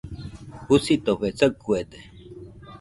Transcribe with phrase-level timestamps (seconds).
[0.67, 1.99] Jusitofe saɨkuede.